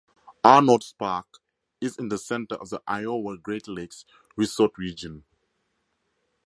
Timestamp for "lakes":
3.67-4.03